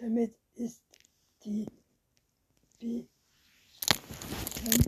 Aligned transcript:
Damit 0.00 0.32
ist 0.54 0.80
die 1.44 1.66
bekannte 2.78 3.08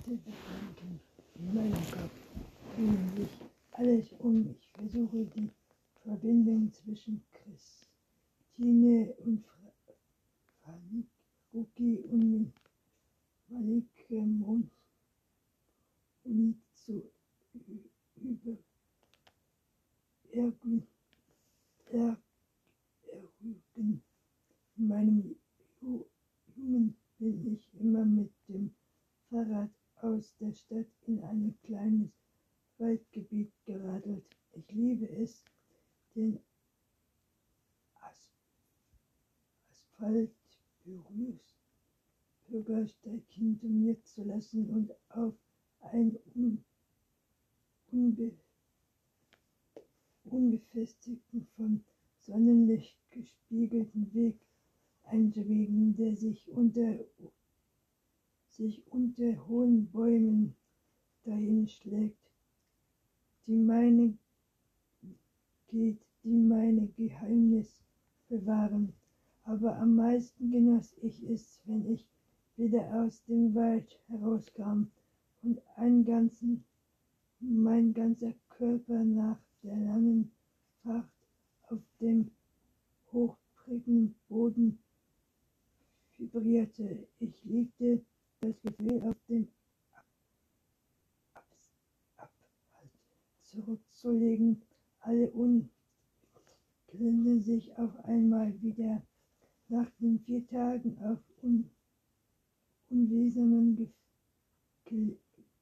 Gedanken 0.03 1.01
in 1.35 1.55
meinem 1.55 1.91
Kopf 1.91 2.13
drehen 2.77 3.17
sich 3.17 3.29
alles 3.73 4.13
um. 4.21 4.55
Ich 4.61 4.69
versuche 4.69 5.25
die 5.35 5.51
Verbindung 6.05 6.73
zwischen 6.73 7.25
Christine 7.33 9.13
und 9.25 9.45
Fanik, 10.63 11.09
Ruki 11.53 12.05
und 12.09 12.53
Malik 13.49 13.89
und 16.23 16.63
zu 16.73 17.11
über 18.17 18.57
ergründen. 20.31 20.87
In 24.81 24.89
meinem 24.89 25.37
Jungen 25.83 26.97
bin 27.19 27.53
ich 27.53 27.69
immer 27.79 28.03
mit 28.03 28.33
dem 28.49 28.75
Fahrrad 29.29 29.69
aus 29.97 30.35
der 30.39 30.55
Stadt 30.55 30.87
in 31.07 31.23
ein 31.23 31.55
kleines 31.65 32.11
Waldgebiet 32.79 33.53
geradelt. 33.67 34.25
Ich 34.53 34.73
liebe 34.73 35.07
es, 35.07 35.45
den 36.15 36.41
Asphalt 39.69 40.35
Bürgersteig 42.49 43.23
hinter 43.29 43.67
mir 43.67 44.03
zu 44.03 44.25
lassen 44.25 44.71
und 44.71 44.95
auf 45.11 45.35
ein 45.81 46.19
unbe 47.93 48.33
unbefestigten, 50.25 51.47
von 51.55 51.85
Sonnenlicht 52.17 52.97
gespiegelten 53.11 54.15
Weg 54.15 54.41
einzubiegen, 55.11 55.97
der 55.97 56.17
sich 56.17 56.51
unter, 56.51 56.99
sich 58.51 58.83
unter 58.91 59.47
hohen 59.49 59.91
Bäumen 59.91 60.55
dahin 61.25 61.69
schlägt, 61.69 62.17
die 63.47 63.57
meine 63.57 64.17
geht, 65.69 66.01
die 66.25 66.37
meine 66.37 66.89
Geheimnis 66.89 67.81
bewahren. 68.29 68.93
Aber 69.45 69.77
am 69.79 69.97
meisten 69.97 70.51
genoss 70.51 70.97
ich 71.03 71.23
es, 71.29 71.61
wenn 71.65 71.91
ich 71.93 72.07
wieder 72.57 73.03
aus 73.03 73.25
dem 73.25 73.55
Wald 73.55 73.99
herauskam 74.09 74.91
und 75.43 75.61
einen 75.77 76.05
ganzen, 76.05 76.65
mein 77.41 77.95
ganzer 77.95 78.35
Körper 78.51 79.03
nach 79.03 79.39
der 79.63 79.77
langen 79.77 80.31
Fahrt 80.83 81.09
auf 81.69 81.81
dem 82.01 82.31
hochpricken 83.13 84.15
Boden 84.29 84.79
vibrierte. 86.21 87.09
Ich 87.19 87.45
legte 87.45 88.05
das 88.41 88.61
Gefühl 88.63 89.03
auf 89.03 89.17
den 89.29 89.49
Ab 89.93 90.07
Ab 92.17 92.17
Abhalt 92.17 92.91
zurückzulegen. 93.43 94.63
Alle 95.01 95.31
Unglände 95.31 95.71
sich 97.41 97.77
auf 97.79 98.05
einmal 98.05 98.61
wieder 98.63 99.03
nach 99.69 99.91
den 99.99 100.21
vier 100.21 100.47
Tagen 100.47 100.97
auf 101.03 101.19
un 101.43 101.69
unwesamen 102.91 103.93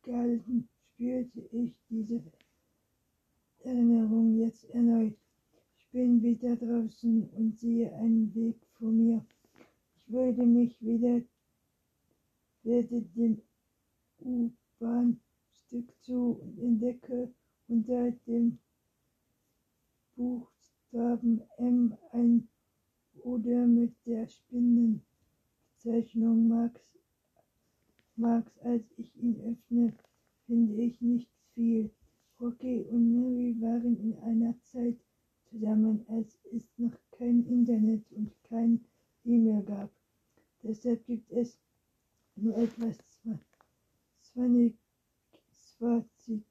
Galten 0.03 0.69
spürte 0.73 1.41
ich 1.53 1.75
diese 1.91 2.23
Erinnerung 3.63 4.39
jetzt 4.39 4.65
erneut. 4.71 5.15
Ich 5.77 5.89
bin 5.91 6.23
wieder 6.23 6.57
draußen 6.57 7.29
und 7.37 7.59
sehe 7.59 7.95
einen 7.95 8.35
Weg 8.35 8.57
vor 8.79 8.91
mir. 8.91 9.23
Ich 10.09 10.15
würde 10.15 10.47
mich 10.47 10.81
wieder, 10.81 11.21
werde 12.63 13.03
dem 13.15 13.43
U-Bahn-Stück 14.21 15.93
zu 16.01 16.41
und 16.41 16.59
entdecke 16.59 17.31
unter 17.69 18.11
dem 18.27 18.59
Buchstaben 20.17 21.43
M 21.59 21.95
ein 22.13 22.49
oder 23.23 23.67
mit 23.67 23.93
der 24.07 24.27
Spinnenbezeichnung 24.27 26.49
Max. 26.49 26.81
Max, 28.17 28.57
als 28.61 28.91
ich 28.97 29.15
ihn 29.15 29.39
öffne, 29.43 29.93
finde 30.47 30.85
ich 30.85 31.03
nicht 31.03 31.29
viel. 31.53 31.91
Rocky 32.41 32.81
und 32.81 33.13
Mary 33.13 33.61
waren 33.61 34.01
in 34.01 34.17
einer 34.21 34.59
Zeit 34.63 34.97
zusammen, 35.51 36.07
als 36.09 36.41
es 36.51 36.67
noch 36.79 36.97
kein 37.11 37.47
Internet 37.47 38.11
und 38.13 38.33
kein 38.45 38.87
E-Mail 39.25 39.63
gab. 39.65 39.98
Deshalb 40.69 41.05
gibt 41.07 41.33
es 41.33 41.59
nur 42.37 42.55
etwas 42.59 42.99
zwanzig, 44.21 44.75
zwanzig 45.51 46.45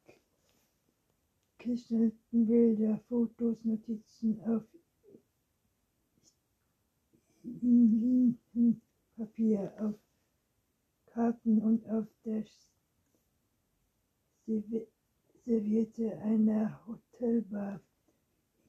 geschnellten 1.60 2.48
Bilder, 2.48 2.98
Fotos, 3.08 3.64
Notizen 3.64 4.42
auf 4.42 4.64
Papier, 9.16 9.72
auf 9.78 9.94
Karten 11.06 11.62
und 11.62 11.88
auf 11.88 12.08
der 12.26 12.44
Serviette 15.46 16.18
einer 16.24 16.84
Hotelbar. 16.88 17.80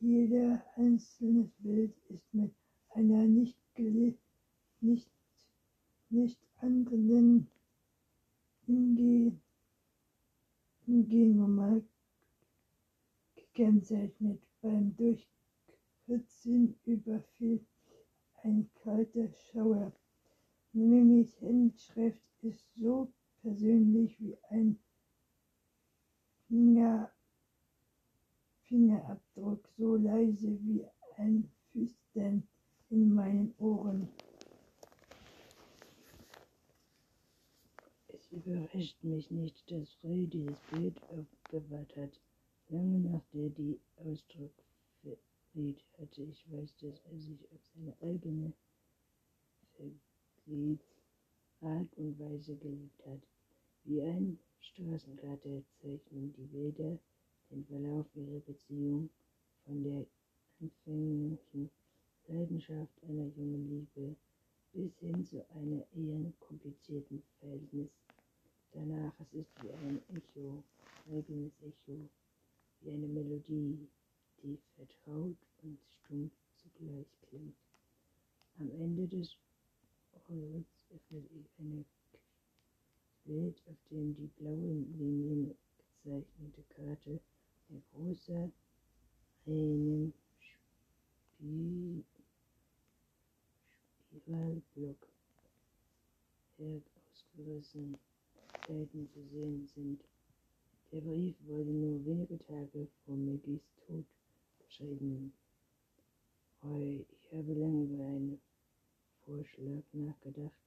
Jeder 0.00 0.62
einzelne 0.76 1.50
Bild 1.58 1.96
ist 2.10 2.34
mit 2.34 2.52
einer 2.90 3.24
nicht, 3.24 3.56
nicht, 4.80 5.10
nicht 6.10 6.38
anderen 6.60 7.48
Umgehung 8.66 9.40
gekennzeichnet. 13.34 14.40
Beim 14.62 14.96
Durchkritzen 14.96 16.74
überfiel 16.84 17.64
ein 18.42 18.68
kalter 18.82 19.28
Schauer. 19.28 19.92
Mimis 20.72 21.40
Handschrift 21.40 22.22
ist 22.42 22.64
so 22.76 23.12
persönlich 23.42 24.20
wie 24.20 24.36
ein 24.50 24.78
Finger, 26.46 27.10
Fingerabdruck, 28.64 29.68
so 29.76 29.96
leise 29.96 30.58
wie 30.62 30.84
ein 31.16 31.50
Flüstern 31.70 32.42
in 32.90 33.14
meinen 33.14 33.54
Ohren. 33.58 34.08
Überrascht 38.30 39.02
mich 39.02 39.30
nicht, 39.30 39.70
dass 39.70 39.92
Frey 39.94 40.26
dieses 40.26 40.58
Bild 40.70 40.96
aufbewahrt 41.10 41.96
hat, 41.96 42.20
lange 42.68 43.00
nachdem 43.00 43.54
die 43.54 43.80
Ausdruck 43.96 44.52
verriet 45.02 45.84
hatte. 45.98 46.22
Ich 46.22 46.44
weiß, 46.50 46.76
dass 46.76 47.00
er 47.10 47.18
sich 47.18 47.40
auf 47.52 47.60
seine 47.74 47.94
eigene 48.02 48.52
Art 51.60 51.92
und 51.96 52.18
Weise 52.18 52.56
geliebt 52.56 53.04
hat, 53.06 53.20
wie 53.84 54.02
ein 54.02 54.38
Straßenkarte 54.60 55.64
zeichnen 55.80 56.32
die 56.36 56.46
Bilder 56.46 56.98
den 57.50 57.64
Verlauf 57.64 58.06
ihrer 58.14 58.40
Beziehung 58.40 59.08
von 59.64 59.82
der 59.82 60.06
anfänglichen 60.60 61.70
Leidenschaft 62.26 62.92
einer 63.02 63.26
jungen 63.36 63.68
Liebe 63.68 64.16
bis 64.72 64.98
hin 64.98 65.24
zu 65.24 65.44
einer 65.50 65.84
eher 65.96 66.32
komplizierten 66.40 67.22
Verhältnis. 67.40 67.88
Danach 68.72 69.12
es 69.20 69.32
ist 69.32 69.62
wie 69.62 69.72
ein 69.72 70.00
Echo, 70.14 70.62
eigenes 71.10 71.52
Echo, 71.62 72.08
wie 72.80 72.90
eine 72.90 73.08
Melodie, 73.08 73.88
die 74.42 74.58
vertraut 74.76 75.36
und 75.62 75.78
stumpf 76.04 76.32
zugleich 76.56 77.06
klingt. 77.28 77.56
Am 78.58 78.70
Ende 78.70 79.08
des 79.08 79.36
Rolls 80.28 80.66
öffnet 80.90 81.24
ich 81.32 81.50
eine 81.58 81.84
Bild, 83.24 83.62
auf 83.66 83.76
dem 83.90 84.14
die 84.14 84.26
blauen 84.38 84.98
Linien 84.98 85.54
gezeichnete 85.78 86.62
Karte 86.74 87.20
ein 87.70 87.82
großer, 87.92 88.50
einem 89.46 90.12
Spiralblock 94.10 95.08
ausgerissen 96.58 97.98
Seiten 98.98 99.08
zu 99.10 99.22
sehen 99.28 99.66
sind. 99.66 100.00
Der 100.90 101.00
Brief 101.00 101.36
wurde 101.46 101.70
nur 101.70 102.04
wenige 102.04 102.38
Tage 102.38 102.88
vor 103.04 103.14
Maggies 103.14 103.62
Tod 103.86 104.04
geschrieben. 104.58 105.32
Roy, 106.64 107.06
ich 107.12 107.32
habe 107.32 107.54
lange 107.54 107.84
über 107.84 108.04
einen 108.04 108.40
Vorschlag 109.24 109.84
nachgedacht, 109.92 110.58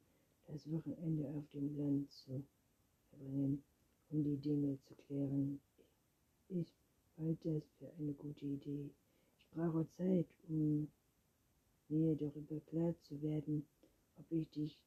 das 0.48 0.72
Wochenende 0.72 1.28
auf 1.30 1.44
dem 1.54 1.78
Land 1.78 2.12
zu 2.12 2.44
verbringen, 3.10 3.63
um 4.12 4.24
die 4.24 4.38
Dinge 4.38 4.78
zu 4.88 4.95
klären. 4.95 5.60
Ich 6.48 6.74
halte 7.18 7.56
das 7.56 7.63
für 7.80 7.92
eine 8.00 8.13
gute 8.13 8.45
Idee. 8.45 8.92
Ich 9.39 9.50
brauche 9.50 9.86
Zeit, 9.89 10.28
um 10.48 10.88
mir 11.89 12.16
darüber 12.16 12.60
klar 12.62 12.95
zu 13.01 13.22
werden, 13.22 13.66
ob 14.16 14.31
ich 14.31 14.50
dich 14.51 14.80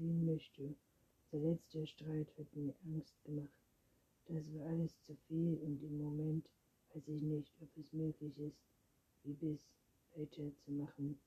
sehen 0.00 0.24
möchte. 0.24 0.74
Der 1.30 1.40
letzte 1.40 1.86
Streit 1.86 2.26
hat 2.38 2.56
mir 2.56 2.74
Angst 2.86 3.14
gemacht. 3.24 3.52
Das 4.26 4.42
war 4.54 4.66
alles 4.66 4.98
zu 5.06 5.14
viel 5.28 5.58
und 5.58 5.82
im 5.82 5.98
Moment 5.98 6.48
weiß 6.94 7.06
ich 7.08 7.22
nicht, 7.22 7.52
ob 7.60 7.68
es 7.76 7.92
möglich 7.92 8.36
ist, 8.38 8.64
wie 9.24 9.34
bis 9.34 9.60
weiterzumachen. 10.16 11.18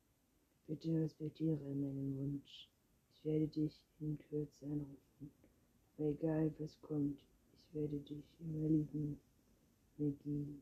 Bitte 0.67 1.01
respektiere 1.01 1.75
meinen 1.75 2.17
Wunsch. 2.17 2.69
Ich 3.13 3.23
werde 3.23 3.47
dich 3.47 3.85
in 3.99 4.17
Kürze 4.17 4.65
anrufen. 4.65 5.31
Aber 5.97 6.07
egal 6.07 6.53
was 6.57 6.81
kommt, 6.81 7.19
ich 7.53 7.75
werde 7.75 7.99
dich 7.99 8.25
immer 8.39 8.67
lieben. 8.67 9.19
Maggie. 9.97 10.59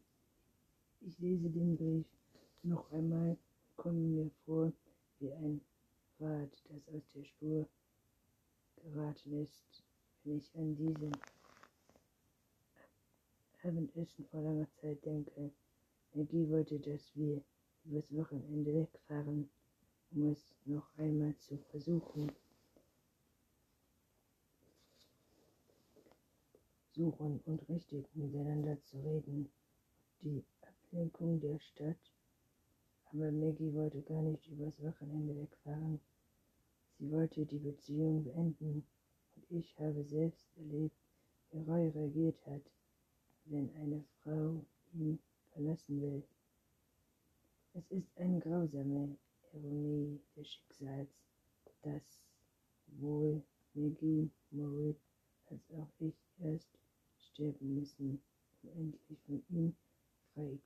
Ich 1.00 1.18
lese 1.20 1.50
den 1.50 1.78
Brief 1.78 2.06
noch 2.64 2.92
einmal 2.92 3.38
komme 3.82 4.00
mir 4.00 4.30
vor 4.46 4.72
wie 5.20 5.32
ein 5.32 5.62
Rad, 6.20 6.52
das 6.70 6.88
aus 6.90 7.02
der 7.16 7.24
Spur 7.24 7.68
geraten 8.84 9.42
ist, 9.42 9.84
wenn 10.24 10.38
ich 10.38 10.56
an 10.56 10.76
diesen 10.76 11.12
Abendessen 13.64 14.26
vor 14.26 14.42
langer 14.42 14.68
Zeit 14.82 15.06
denke. 15.06 15.52
Maggie 16.14 16.50
wollte, 16.50 16.80
dass 16.80 17.16
wir 17.16 17.42
übers 17.86 18.12
Wochenende 18.16 18.74
wegfahren, 18.74 19.50
um 20.12 20.32
es 20.32 20.46
noch 20.66 20.88
einmal 20.98 21.36
zu 21.38 21.58
versuchen. 21.70 22.32
Suchen 26.94 27.40
und 27.46 27.70
richtig 27.70 28.06
miteinander 28.16 28.82
zu 28.84 28.98
reden. 29.00 29.50
Die 30.22 30.44
Ablenkung 30.62 31.40
der 31.40 31.60
Stadt. 31.60 32.12
Aber 33.06 33.32
Maggie 33.32 33.74
wollte 33.74 34.02
gar 34.02 34.22
nicht 34.22 34.46
übers 34.48 34.82
Wochenende 34.82 35.36
wegfahren. 35.36 36.00
Sie 37.02 37.12
wollte 37.12 37.48
die 37.48 37.58
Beziehung 37.58 38.24
beenden. 38.24 38.86
Und 39.36 39.60
ich 39.60 39.76
habe 39.80 40.04
selbst 40.04 40.46
erlebt, 40.56 40.96
wie 41.50 41.58
Roy 41.58 41.88
reagiert 41.90 42.38
hat, 42.46 42.62
wenn 43.46 43.74
eine 43.78 44.04
Frau 44.22 44.64
ihn 44.94 45.18
verlassen 45.52 46.00
will. 46.00 46.24
Es 47.74 47.90
ist 47.90 48.16
eine 48.18 48.40
grausame 48.40 49.18
Ironie 49.52 50.22
des 50.36 50.48
Schicksals, 50.48 51.10
dass 51.82 52.22
sowohl 52.86 53.42
Maggie 53.74 54.30
Moritz 54.52 55.02
als 55.50 55.72
auch 55.72 55.90
ich 55.98 56.14
erst 56.40 56.70
sterben 57.18 57.80
müssen, 57.80 58.22
um 58.62 58.70
endlich 58.78 59.20
von 59.26 59.44
ihm 59.50 59.76
frei, 60.36 60.60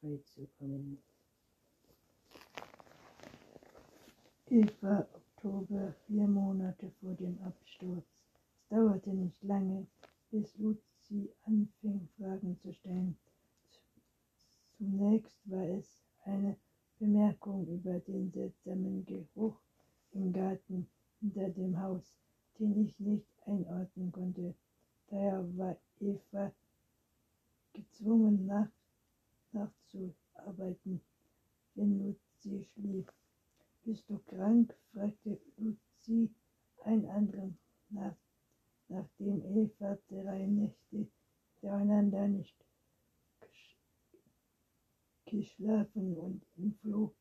frei 0.00 0.18
zu 0.24 0.44
kommen. 0.58 0.98
Eva 4.50 5.06
Oktober, 5.44 5.92
vier 6.06 6.28
Monate 6.28 6.92
vor 7.00 7.14
dem 7.14 7.36
Absturz. 7.42 8.06
Es 8.54 8.68
dauerte 8.68 9.10
nicht 9.10 9.42
lange, 9.42 9.88
bis 10.30 10.56
Luzi 10.56 11.32
anfing, 11.46 12.08
Fragen 12.16 12.56
zu 12.60 12.72
stellen. 12.72 13.16
Zunächst 14.78 15.36
war 15.50 15.64
es 15.64 16.04
eine 16.24 16.56
Bemerkung 17.00 17.66
über 17.66 17.98
den 17.98 18.30
seltsamen 18.30 19.04
Geruch 19.04 19.58
im 20.12 20.32
Garten 20.32 20.86
hinter 21.18 21.48
dem 21.50 21.76
Haus, 21.80 22.04
den 22.60 22.86
ich 22.86 22.96
nicht 23.00 23.26
einordnen 23.44 24.12
konnte. 24.12 24.54
Daher 25.08 25.44
war 25.58 25.76
Eva 25.98 26.52
gezwungen, 27.72 28.46
nach, 28.46 28.70
nachzuarbeiten, 29.50 31.00
wenn 31.74 31.98
Luzi 31.98 32.62
schlief. 32.62 33.08
Bist 33.84 34.08
du 34.08 34.18
krank? 34.18 34.72
fragte 34.92 35.40
Luzi 35.56 36.30
ein 36.84 37.04
anderen 37.06 37.58
nach, 37.88 38.16
nachdem 38.88 39.42
Eva 39.56 39.98
drei 40.08 40.46
Nächte 40.46 41.08
hintereinander 41.60 42.28
nicht 42.28 42.56
geschlafen 45.24 46.16
und 46.16 46.46
im 46.58 46.74
Floh 46.74 47.12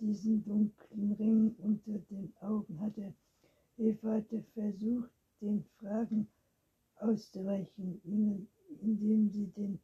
diesen 0.00 0.44
dunklen 0.44 1.12
Ring 1.12 1.54
unter 1.58 1.98
den 2.10 2.34
Augen 2.40 2.80
hatte. 2.80 3.14
Eva 3.76 4.14
hatte 4.14 4.42
versucht, 4.54 5.10
den 5.40 5.64
Fragen 5.78 6.26
auszuweichen, 6.96 8.00
indem 8.80 9.30
sie 9.30 9.46
den 9.52 9.78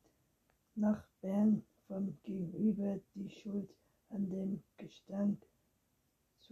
Nachbarn 0.74 1.62
vom 1.86 2.16
Gegenüber 2.24 2.98
die 3.14 3.30
Schuld 3.30 3.70
an 4.08 4.28
dem 4.30 4.62
Gestank 4.78 5.38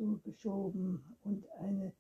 zugeschoben 0.01 1.05
und 1.25 1.45
eine 1.59 1.93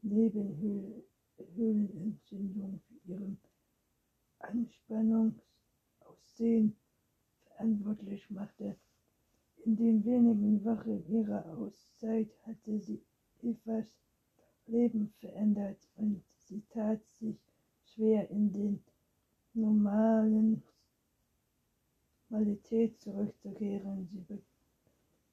Nebenhöhlenentzündung 0.00 2.80
für 2.80 2.94
ihren 3.12 3.38
Anspannungsaussehen 4.38 6.74
verantwortlich 7.44 8.30
machte. 8.30 8.74
In 9.66 9.76
den 9.76 10.02
wenigen 10.06 10.64
Wochen 10.64 11.04
ihrer 11.12 11.44
Auszeit 11.58 12.30
hatte 12.46 12.80
sie 12.80 13.02
Evas 13.42 13.98
Leben 14.66 15.12
verändert 15.20 15.86
und 15.96 16.22
sie 16.38 16.62
tat 16.70 17.02
sich 17.20 17.36
schwer 17.84 18.30
in 18.30 18.50
den 18.50 18.82
normalen 19.52 20.62
Normalität 22.30 22.98
zurückzukehren. 22.98 24.08
Sie 24.10 24.24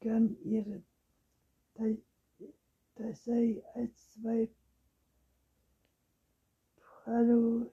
begann 0.01 0.35
ihre 0.43 0.83
Datei 1.75 3.63
als 3.73 4.11
zwei 4.11 4.49
parallel 7.03 7.71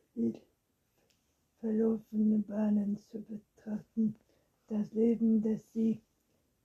verlaufende 1.61 2.39
Bahnen 2.39 2.97
zu 2.97 3.21
betrachten. 3.23 4.15
Das 4.69 4.93
Leben, 4.93 5.43
das 5.43 5.61
sie 5.73 6.01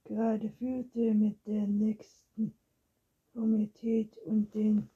gerade 0.03 0.49
führte, 0.49 1.13
mit 1.13 1.37
der 1.47 1.67
nächsten 1.67 2.53
Komität 3.33 4.17
und 4.25 4.53
den 4.53 4.89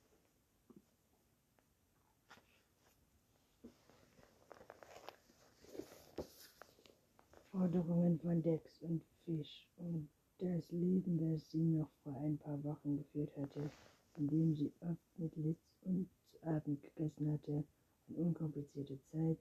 Forderungen 7.51 8.19
von 8.19 8.41
Dex 8.43 8.81
und 8.81 9.03
Fisch 9.25 9.67
und 9.77 10.07
das 10.39 10.71
Leben, 10.71 11.17
das 11.17 11.49
sie 11.49 11.63
noch 11.63 11.89
vor 12.03 12.15
ein 12.21 12.37
paar 12.37 12.63
Wochen 12.63 12.97
geführt 12.97 13.35
hatte, 13.37 13.71
in 14.17 14.27
dem 14.27 14.53
sie 14.55 14.71
oft 14.81 15.17
mit 15.17 15.35
Litz 15.35 15.57
und 15.81 16.07
zu 16.31 16.43
Abend 16.43 16.79
gegessen 16.81 17.31
hatte, 17.31 17.63
eine 18.09 18.17
unkomplizierte 18.17 18.99
Zeit, 19.11 19.37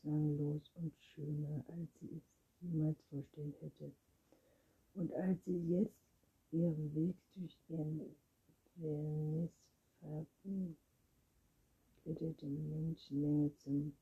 zwanglos 0.00 0.62
und 0.74 0.92
schöner, 1.00 1.64
als 1.68 1.88
sie 2.00 2.10
es 2.16 2.22
jemals 2.60 3.00
vorstellen 3.10 3.54
hätte. 3.60 3.92
Und 4.94 5.12
als 5.14 5.38
sie 5.44 5.58
jetzt 5.68 5.94
ihren 6.50 6.92
Weg 6.94 7.14
durch 7.34 7.56
ihren 7.68 8.00
glitterte 12.02 12.46
Menschenmenge 12.46 13.54
zum 13.58 13.92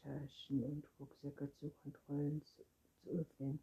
Taschen 0.02 0.64
und 0.64 0.88
Rucksäcke 1.00 1.52
zu 1.60 1.70
Kontrollen 1.84 2.42
zu, 2.42 2.64
zu 3.04 3.12
öffnen. 3.12 3.60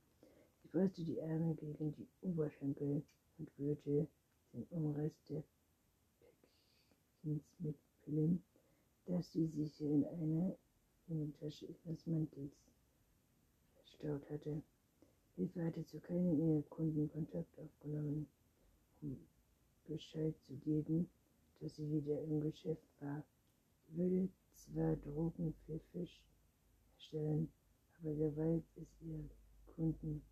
Sie 0.62 0.68
presste 0.68 1.04
die 1.04 1.20
Arme 1.20 1.56
gegen 1.56 1.92
die 1.96 2.06
Oberschenkel 2.22 3.02
und 3.38 3.50
rührte 3.58 4.06
den 4.52 4.64
Umriss 4.70 5.12
der 5.28 5.42
Päckchens 6.20 7.42
mit 7.58 7.76
Pillen, 8.02 8.42
dass 9.06 9.32
sie 9.32 9.46
sich 9.46 9.80
in 9.80 10.04
einer 10.04 10.56
Innentasche 11.10 11.66
ihres 11.66 12.06
Mantels 12.06 12.52
verstaut 13.74 14.30
hatte. 14.30 14.62
Hilfe 15.34 15.64
hatte 15.64 15.84
zu 15.84 15.98
keinem 16.00 16.38
ihrer 16.38 16.62
Kunden 16.62 17.10
Kontakt 17.10 17.58
aufgenommen, 17.58 18.28
um 19.02 19.16
Bescheid 19.86 20.34
zu 20.46 20.54
geben, 20.58 21.10
dass 21.58 21.74
sie 21.76 21.90
wieder 21.90 22.22
im 22.22 22.40
Geschäft 22.40 22.86
war. 23.00 23.24
Sie 23.86 23.96
würde 23.96 24.28
zwar 24.54 24.96
Drogen 24.96 25.52
für 25.66 25.80
Fisch 25.92 26.22
herstellen, 26.92 27.50
aber 27.98 28.14
soweit 28.14 28.62
es 28.76 28.88
ihr 29.00 29.28
Kunden 29.74 30.22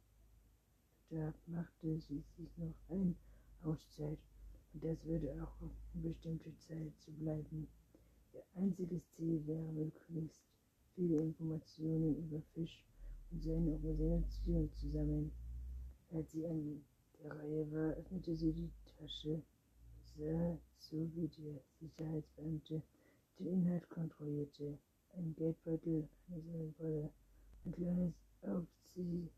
bedarf, 1.09 1.35
machte 1.47 1.99
sie 2.01 2.23
sich 2.37 2.57
noch 2.57 2.75
ein 2.89 3.17
Auszeit 3.65 4.19
und 4.73 4.85
das 4.85 5.05
würde 5.05 5.33
auch 5.43 5.61
auf 5.61 5.73
bestimmte 5.95 6.57
Zeit 6.59 6.93
zu 6.99 7.11
bleiben. 7.13 7.67
Ihr 8.33 8.45
einziges 8.55 9.03
Ziel 9.17 9.45
wäre 9.47 9.73
möglichst 9.73 10.43
viele 10.99 11.21
Informationen 11.23 12.17
über 12.17 12.43
Fisch 12.55 12.85
und 13.31 13.41
seine 13.41 13.73
Organisation 13.85 14.69
zu 14.73 14.89
sammeln. 14.91 15.31
Als 16.11 16.33
sie 16.33 16.45
an 16.45 16.83
der 17.23 17.39
Reihe 17.39 17.73
war, 17.73 17.97
öffnete 17.97 18.35
sie 18.35 18.53
die 18.53 18.71
Tasche, 18.85 19.41
sah 20.17 20.59
zu, 20.79 21.09
wie 21.15 21.29
der 21.29 21.61
Sicherheitsbeamte 21.81 22.83
den 23.39 23.47
Inhalt 23.47 23.89
kontrollierte. 23.91 24.77
Ein 25.17 25.35
Geldbeutel, 25.37 26.09
eine 26.29 26.43
Sonnenbrille, 26.43 27.11
ein 27.65 27.73
kleines 27.73 28.15
Aufzieh, 28.43 29.29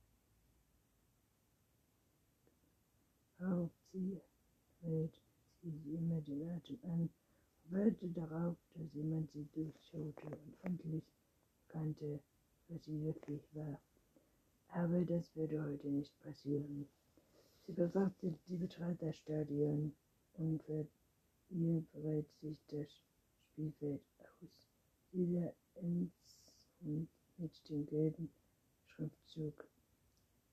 Aufziehgerät, 3.38 5.20
sie 5.62 5.94
immer 5.94 6.20
den 6.22 6.48
Atem 6.50 6.78
an 6.84 7.00
und 7.00 7.72
wartete 7.72 8.08
darauf, 8.08 8.56
dass 8.74 8.94
jemand 8.94 9.30
sie 9.32 9.46
durchschaute 9.52 10.26
und 10.26 10.56
endlich 10.62 11.04
erkannte, 11.70 12.20
was 12.68 12.84
sie 12.84 13.02
wirklich 13.04 13.42
war. 13.54 13.80
Aber 14.68 15.04
das 15.04 15.34
würde 15.34 15.62
heute 15.62 15.88
nicht 15.88 16.18
passieren. 16.20 16.88
Sie 17.66 17.72
bewachte 17.72 18.34
die 18.48 18.56
betrat 18.56 19.00
das 19.00 19.16
Stadion 19.16 19.92
und 20.34 20.62
ihr 21.50 21.84
breit 21.92 22.26
sich 22.40 22.58
das 22.68 22.88
Spielfeld 23.52 24.00
aus. 24.20 24.68
Wieder 25.12 25.52
ins 25.76 26.12
und 26.82 27.08
mit 27.36 27.68
dem 27.68 27.86
gelben 27.86 28.30
Schriftzug 28.86 29.64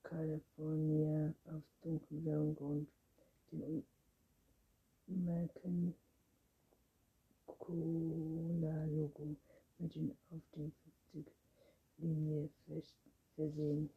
California 0.02 1.34
auf 1.46 1.62
dunkelblauem 1.82 2.56
Grund, 2.56 2.88
dem 3.52 3.84
American 5.08 5.94
Cola 7.46 8.84
Logo 8.84 9.36
mit 9.78 9.94
den 9.94 10.16
auf 10.30 10.42
50 10.54 10.87
Linie 11.98 12.48
versehen. 13.34 13.90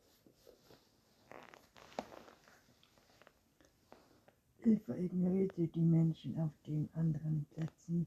Eva 4.64 4.96
ignorierte 4.96 5.68
die 5.68 5.82
Menschen 5.82 6.40
auf 6.40 6.52
den 6.68 6.88
anderen 6.94 7.46
Plätzen 7.52 8.06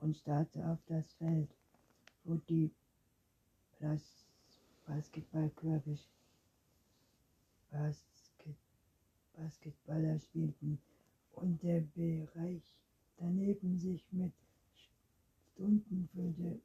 und 0.00 0.16
starrte 0.16 0.66
auf 0.68 0.78
das 0.86 1.12
Feld, 1.14 1.48
wo 2.24 2.34
die 2.48 2.70
Bas 3.78 4.26
Basketballkörbe 4.86 5.96
Basket 7.70 8.56
Basketballer 9.34 10.18
spielten 10.18 10.78
und 11.32 11.62
der 11.62 11.80
Bereich 11.80 12.62
daneben 13.16 13.78
sich 13.78 14.04
mit 14.12 14.32
Stunden 15.54 16.08
füllte. 16.12 16.60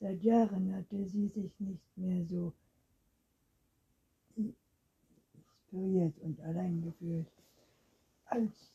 Seit 0.00 0.22
Jahren 0.22 0.74
hatte 0.76 1.04
sie 1.06 1.26
sich 1.28 1.58
nicht 1.58 1.96
mehr 1.96 2.24
so 2.24 2.52
inspiriert 4.36 6.18
und 6.20 6.40
allein 6.40 6.82
gefühlt. 6.82 7.26
Als 8.26 8.72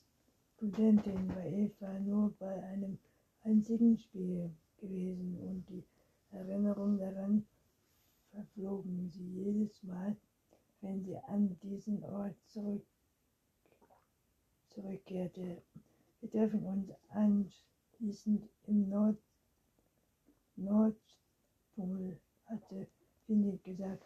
Studentin 0.56 1.30
war 1.30 1.46
Eva 1.46 2.00
nur 2.00 2.34
bei 2.40 2.62
einem 2.64 2.98
einzigen 3.44 3.98
Spiel 3.98 4.52
gewesen 4.78 5.38
und 5.40 5.70
die 5.70 5.84
Erinnerung 6.32 6.98
daran 6.98 7.46
verflogen 8.32 9.10
sie 9.10 9.28
jedes 9.28 9.82
Mal, 9.84 10.18
wenn 10.82 11.04
sie 11.04 11.18
an 11.18 11.58
diesen 11.62 12.04
Ort 12.04 12.36
zurück, 12.48 12.86
zurückkehrte. 14.70 15.62
Wir 16.20 16.32
treffen 16.32 16.66
uns 16.66 16.92
anschließend 17.10 18.50
im 18.68 18.90
Nord, 18.90 19.18
Nordtunnel, 20.56 22.20
hatte 22.46 22.88
Finny 23.26 23.60
gesagt. 23.64 24.06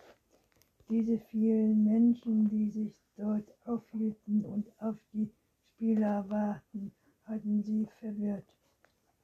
Diese 0.90 1.20
vielen 1.20 1.84
Menschen, 1.84 2.50
die 2.50 2.70
sich 2.70 2.94
dort 3.16 3.48
aufhielten 3.66 4.46
und 4.46 4.72
auf 4.80 4.98
die 5.12 5.30
Spieler 5.74 6.30
warten, 6.30 6.92
hatten 7.26 7.62
sie 7.62 7.88
verwirrt. 8.00 8.48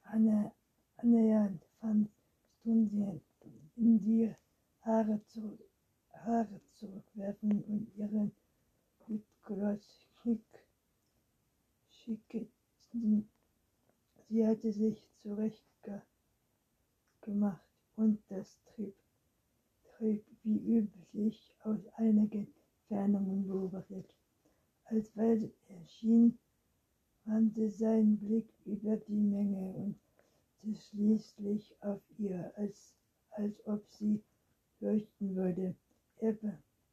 Anne, 0.02 0.52
annähernd 0.98 1.62
fand 1.80 2.10
Stunde 2.60 3.20
in 3.76 3.98
die 4.04 4.34
Haare, 4.82 5.20
zu, 5.26 5.58
Haare 6.12 6.60
zurückwerfen 6.72 7.62
und 7.64 7.94
ihren 7.96 8.32
Lipgloss 9.06 10.06
schick, 10.22 10.66
schickten. 11.90 13.28
Sie 14.28 14.46
hatte 14.46 14.72
sich 14.72 15.06
zurecht 15.22 15.64
ge, 15.82 16.00
gemacht 17.20 17.66
und 17.96 18.22
das 18.28 18.58
trieb, 18.64 18.94
trieb 19.96 20.24
wie 20.42 20.78
üblich 20.78 21.54
aus 21.64 21.86
einigen 21.96 22.54
Entfernungen 22.88 23.46
beobachtet. 23.46 24.14
Wald 25.34 25.52
erschien, 25.68 26.38
wandte 27.24 27.68
sein 27.68 28.16
Blick 28.18 28.48
über 28.66 28.96
die 28.96 29.20
Menge 29.20 29.74
und 30.62 30.78
schließlich 30.78 31.74
auf 31.80 32.00
ihr, 32.18 32.52
als, 32.56 32.94
als 33.30 33.66
ob 33.66 33.84
sie 33.90 34.22
leuchten 34.78 35.34
würde. 35.34 35.74
Er 36.18 36.36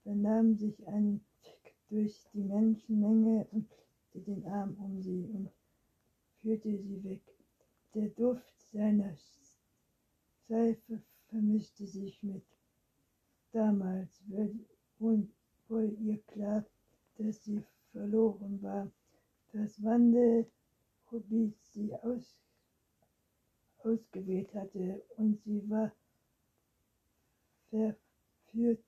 benahm 0.03 0.55
sich 0.55 0.87
einen 0.87 1.23
Tick 1.43 1.75
durch 1.89 2.19
die 2.33 2.41
Menschenmenge 2.41 3.45
und 3.51 3.69
legte 3.69 4.31
den 4.31 4.47
Arm 4.47 4.75
um 4.79 4.99
sie 5.03 5.29
und 5.33 5.51
führte 6.39 6.75
sie 6.79 7.03
weg. 7.03 7.21
Der 7.93 8.09
Duft 8.09 8.59
seiner 8.71 9.15
Seife 10.47 10.99
vermischte 11.27 11.85
sich 11.85 12.23
mit 12.23 12.43
damals, 13.51 14.23
und 14.97 15.31
wohl 15.67 15.95
ihr 15.99 16.17
klar, 16.23 16.65
dass 17.17 17.43
sie 17.43 17.63
verloren 17.91 18.61
war. 18.61 18.91
Das 19.53 19.83
Wandelhobby 19.83 21.53
sie 21.73 21.93
aus, 21.95 22.37
ausgewählt 23.83 24.53
hatte 24.53 25.01
und 25.17 25.41
sie 25.43 25.69
war 25.69 25.91
verführt, 27.69 28.83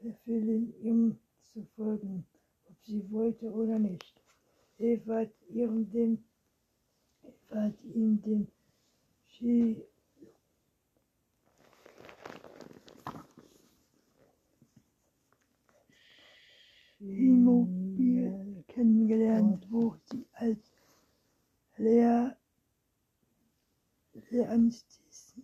verfüllen, 0.00 0.74
ihm 0.82 1.18
zu 1.52 1.64
folgen, 1.76 2.26
ob 2.68 2.76
sie 2.82 3.10
wollte 3.10 3.50
oder 3.50 3.78
nicht. 3.78 4.20
Eva 4.78 5.20
hat 5.20 5.32
ihrem 5.48 5.90
dem, 5.90 6.24
Eva 7.22 7.62
hat 7.62 7.84
ihm 7.84 8.20
den 8.22 8.48
Ski 9.28 9.82
Immobil 17.02 18.64
kennengelernt, 18.68 19.66
wo 19.70 19.96
sie 20.04 20.24
als 20.34 20.70
Lehr 21.76 22.36
Lehranistin 24.30 25.42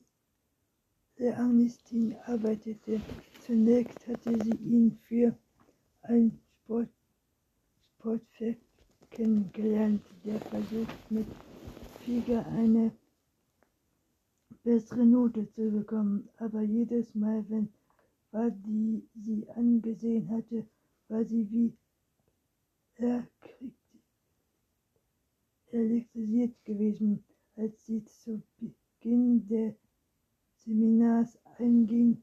Lehranistin 1.17 2.17
arbeitete. 2.27 3.01
Zunächst 3.41 4.07
hatte 4.07 4.39
sie 4.45 4.55
ihn 4.55 4.99
für 5.09 5.37
ein 6.03 6.39
Sport, 6.63 6.91
Sportfest 7.81 8.63
kennengelernt, 9.11 10.03
der 10.25 10.39
versucht 10.41 11.11
mit 11.11 11.27
Flieger 11.99 12.47
eine 12.47 12.93
bessere 14.63 15.05
Note 15.05 15.51
zu 15.51 15.71
bekommen. 15.71 16.29
Aber 16.37 16.63
jedes 16.63 17.15
Mal, 17.15 17.45
wenn 17.49 17.69
war 18.31 18.51
die 18.51 19.03
sie 19.25 19.49
angesehen 19.51 20.29
hatte, 20.29 20.67
war 21.09 21.25
sie 21.25 21.51
wie 21.51 21.77
elektrisiert 25.71 26.65
gewesen, 26.65 27.25
als 27.57 27.87
sie 27.87 28.05
zu 28.05 28.43
Beginn 28.59 29.47
des 29.47 29.75
Seminars 30.57 31.39
einging, 31.59 32.21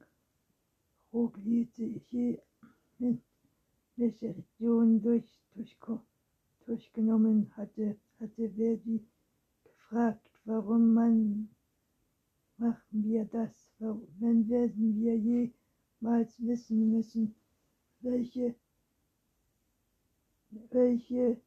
roglierte 1.13 1.83
je 2.09 2.39
mit 2.99 3.21
welche 3.95 4.35
Region 4.35 5.01
durch, 5.01 5.39
durch, 5.53 5.77
durchgenommen 6.65 7.49
hatte, 7.55 7.97
hatte 8.19 8.49
Verdi 8.49 9.05
gefragt, 9.63 10.29
warum 10.43 10.93
man 10.93 11.49
machen 12.57 13.03
wir 13.03 13.25
das, 13.25 13.69
wenn 13.79 14.49
werden 14.49 14.95
wir 15.01 15.17
jemals 15.17 16.39
wissen 16.39 16.91
müssen, 16.91 17.35
welche 18.01 18.55
welche 20.71 21.37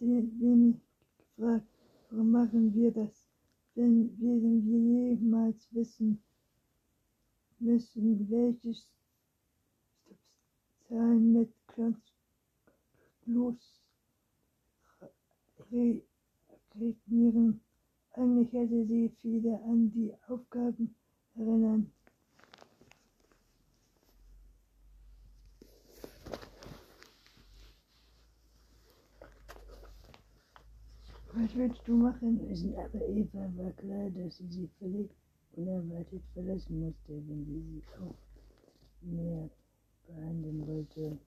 hat 0.00 0.40
ihn 0.40 0.80
gefragt, 1.36 1.66
warum 2.10 2.30
machen 2.30 2.74
wir 2.74 2.90
das, 2.90 3.26
wenn 3.74 4.18
werden 4.20 4.64
wir 4.66 5.10
jemals 5.10 5.68
wissen 5.72 6.22
müssen, 7.58 8.30
welche 8.30 8.74
Zahlen 10.88 11.32
mit 11.32 11.52
Blut 13.26 13.60
resignieren. 16.74 17.60
Eigentlich 18.12 18.52
hätte 18.52 18.86
sie 18.86 19.08
viele 19.20 19.60
an 19.62 19.92
die 19.92 20.12
Aufgaben 20.26 20.94
erinnern. 21.36 21.92
Was 31.34 31.54
willst 31.54 31.86
du 31.86 31.96
machen? 31.96 32.40
Wissen 32.48 32.74
aber 32.76 33.06
Eva 33.08 33.52
war 33.56 33.70
klar, 33.72 34.10
dass 34.10 34.36
sie 34.38 34.48
sie 34.48 34.68
völlig 34.80 35.10
unerwartet 35.52 36.22
verlassen 36.34 36.80
musste, 36.80 37.22
wenn 37.28 37.44
sie 37.46 37.60
sie 37.60 37.82
auch 38.00 38.16
mehr 39.02 39.48
behandeln 40.08 40.66
wollte. 40.66 41.18